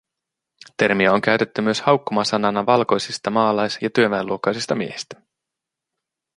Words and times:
Termiä 0.77 1.13
on 1.13 1.21
käytetty 1.21 1.61
myös 1.61 1.81
haukkumasanana 1.81 2.65
valkoisista 2.65 3.29
maalais- 3.29 3.77
ja 3.81 3.89
työväenluokkaisista 3.89 4.75
miehistä 4.75 5.21